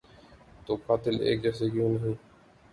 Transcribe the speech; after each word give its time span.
تو 0.65 0.73
قاتل 0.85 1.15
ایک 1.21 1.43
جیسے 1.43 1.69
کیوں 1.69 1.89
نہیں؟ 1.89 2.13